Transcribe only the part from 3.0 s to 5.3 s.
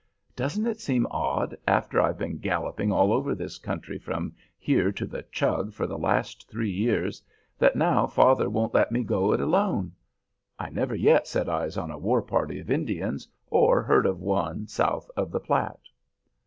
over this country from here to the